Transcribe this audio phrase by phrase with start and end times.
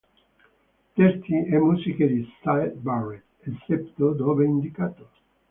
[0.95, 5.09] Testi e musiche di Syd Barrett, eccetto dove indicato.